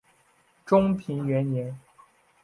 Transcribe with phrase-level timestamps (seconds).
[0.65, 1.77] 中平元年。